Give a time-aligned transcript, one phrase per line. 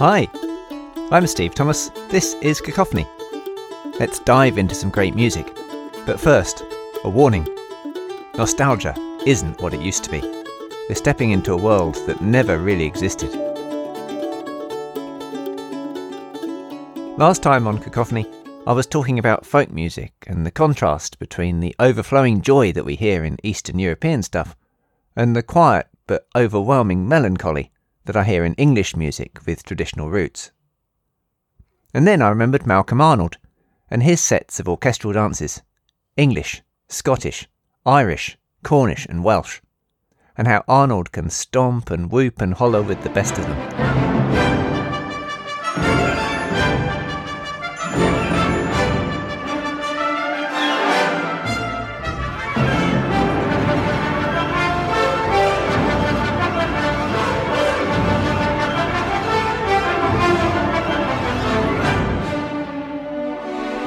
[0.00, 0.28] Hi,
[1.10, 1.90] I'm Steve Thomas.
[2.08, 3.04] This is Cacophony.
[3.98, 5.52] Let's dive into some great music.
[6.06, 6.62] But first,
[7.02, 7.44] a warning
[8.36, 8.94] nostalgia
[9.26, 10.20] isn't what it used to be.
[10.88, 13.34] We're stepping into a world that never really existed.
[17.18, 18.24] Last time on Cacophony,
[18.68, 22.94] I was talking about folk music and the contrast between the overflowing joy that we
[22.94, 24.54] hear in Eastern European stuff
[25.16, 27.72] and the quiet but overwhelming melancholy
[28.08, 30.50] that I hear in English music with traditional roots.
[31.92, 33.36] And then I remembered Malcolm Arnold
[33.90, 35.60] and his sets of orchestral dances
[36.16, 37.46] English, Scottish,
[37.84, 39.60] Irish, Cornish, and Welsh,
[40.38, 43.87] and how Arnold can stomp and whoop and holler with the best of them.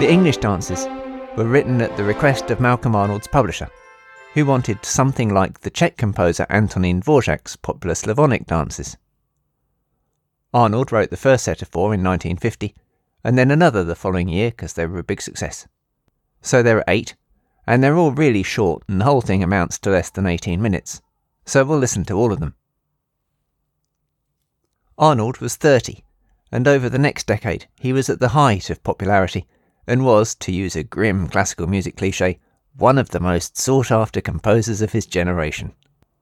[0.02, 0.88] The English dances
[1.38, 3.70] were written at the request of Malcolm Arnold's publisher,
[4.34, 8.98] who wanted something like the Czech composer Antonín Dvořák's popular Slavonic dances.
[10.56, 12.74] Arnold wrote the first set of four in 1950,
[13.24, 15.68] and then another the following year because they were a big success.
[16.42, 17.16] So there are eight,
[17.68, 21.00] and they're all really short, and the whole thing amounts to less than 18 minutes.
[21.46, 22.56] So we'll listen to all of them.
[24.98, 26.04] Arnold was 30,
[26.52, 29.46] and over the next decade he was at the height of popularity
[29.88, 32.40] and was, to use a grim classical music cliche,
[32.78, 35.73] one of the most sought after composers of his generation.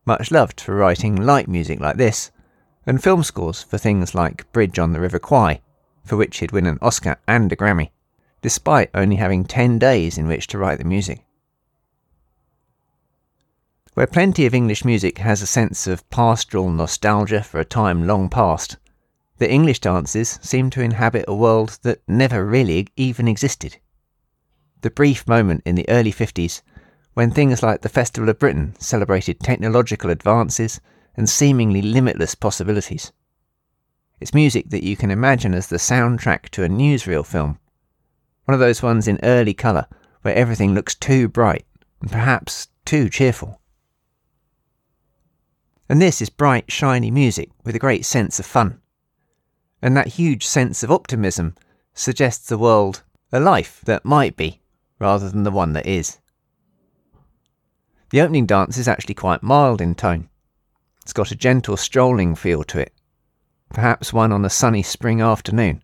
[0.06, 2.32] Much loved for writing light music like this,
[2.86, 5.62] and film scores for things like Bridge on the River Kwai,
[6.04, 7.92] for which he'd win an Oscar and a Grammy,
[8.42, 11.24] despite only having 10 days in which to write the music.
[13.94, 18.30] Where plenty of English music has a sense of pastoral nostalgia for a time long
[18.30, 18.78] past,
[19.40, 23.78] the English dances seem to inhabit a world that never really even existed.
[24.82, 26.62] The brief moment in the early 50s
[27.14, 30.80] when things like the Festival of Britain celebrated technological advances
[31.16, 33.12] and seemingly limitless possibilities.
[34.20, 37.60] It's music that you can imagine as the soundtrack to a newsreel film.
[38.44, 39.88] One of those ones in early colour
[40.22, 41.66] where everything looks too bright
[42.02, 43.62] and perhaps too cheerful.
[45.88, 48.82] And this is bright, shiny music with a great sense of fun
[49.82, 51.56] and that huge sense of optimism
[51.94, 54.60] suggests a world a life that might be
[54.98, 56.18] rather than the one that is.
[58.10, 60.30] The opening dance is actually quite mild in tone.
[61.04, 62.94] It's got a gentle strolling feel to it,
[63.70, 65.84] perhaps one on a sunny spring afternoon.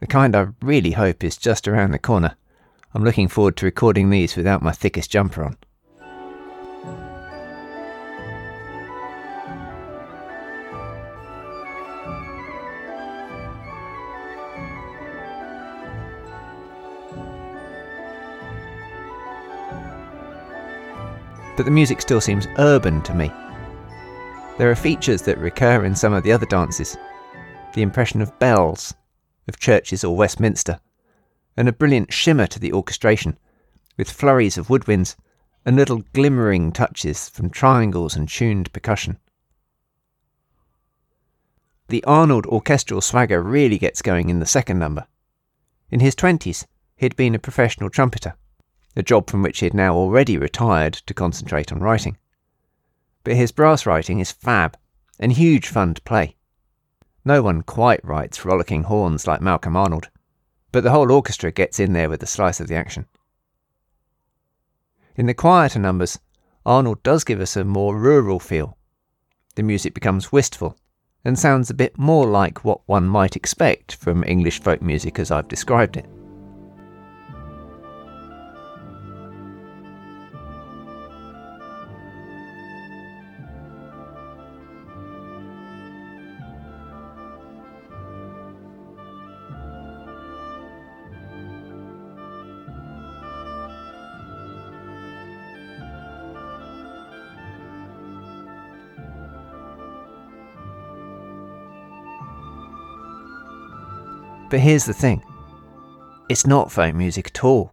[0.00, 2.36] The kind I really hope is just around the corner.
[2.94, 5.56] I'm looking forward to recording these without my thickest jumper on.
[21.56, 23.30] But the music still seems urban to me.
[24.58, 26.96] There are features that recur in some of the other dances
[27.74, 28.94] the impression of bells,
[29.48, 30.78] of churches or Westminster,
[31.56, 33.36] and a brilliant shimmer to the orchestration,
[33.96, 35.16] with flurries of woodwinds
[35.66, 39.18] and little glimmering touches from triangles and tuned percussion.
[41.88, 45.06] The Arnold orchestral swagger really gets going in the second number.
[45.90, 46.66] In his twenties,
[46.96, 48.34] he'd been a professional trumpeter
[48.96, 52.16] a job from which he had now already retired to concentrate on writing.
[53.24, 54.76] But his brass writing is fab
[55.18, 56.36] and huge fun to play.
[57.24, 60.10] No one quite writes rollicking horns like Malcolm Arnold,
[60.72, 63.06] but the whole orchestra gets in there with a slice of the action.
[65.16, 66.18] In the quieter numbers,
[66.66, 68.76] Arnold does give us a more rural feel.
[69.54, 70.76] The music becomes wistful
[71.24, 75.30] and sounds a bit more like what one might expect from English folk music as
[75.30, 76.06] I've described it.
[104.50, 105.22] But here's the thing
[106.28, 107.72] it's not folk music at all.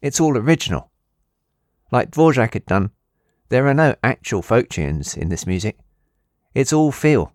[0.00, 0.90] It's all original.
[1.90, 2.90] Like Dvorak had done,
[3.48, 5.78] there are no actual folk tunes in this music.
[6.54, 7.32] It's all feel,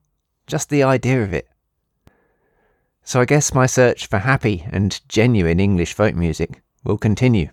[0.48, 1.48] just the idea of it.
[3.04, 7.50] So I guess my search for happy and genuine English folk music will continue.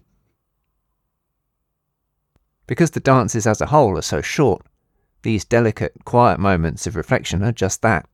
[2.67, 4.63] Because the dances as a whole are so short,
[5.23, 8.07] these delicate, quiet moments of reflection are just that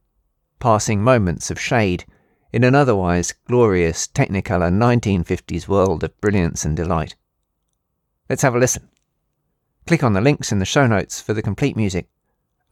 [0.58, 2.04] passing moments of shade
[2.52, 7.16] in an otherwise glorious Technicolor 1950s world of brilliance and delight.
[8.28, 8.88] Let's have a listen.
[9.86, 12.08] Click on the links in the show notes for the complete music,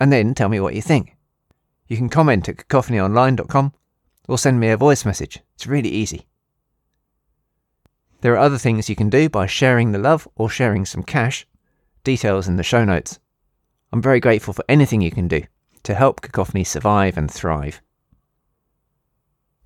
[0.00, 1.16] and then tell me what you think.
[1.86, 3.72] You can comment at cacophonyonline.com
[4.28, 5.40] or send me a voice message.
[5.54, 6.26] It's really easy.
[8.22, 11.46] There are other things you can do by sharing the love or sharing some cash.
[12.04, 13.18] Details in the show notes.
[13.92, 15.42] I'm very grateful for anything you can do
[15.84, 17.80] to help Cacophony survive and thrive.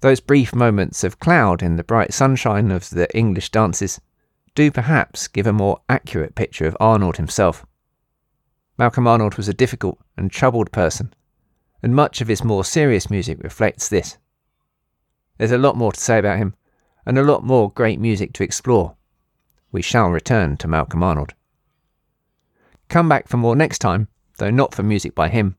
[0.00, 4.00] Those brief moments of cloud in the bright sunshine of the English dances
[4.55, 7.67] do perhaps give a more accurate picture of Arnold himself.
[8.79, 11.12] Malcolm Arnold was a difficult and troubled person,
[11.83, 14.19] and much of his more serious music reflects this.
[15.37, 16.55] There's a lot more to say about him,
[17.05, 18.95] and a lot more great music to explore.
[19.73, 21.35] We shall return to Malcolm Arnold.
[22.89, 24.06] Come back for more next time,
[24.39, 25.56] though not for music by him,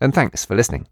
[0.00, 0.86] and thanks for listening.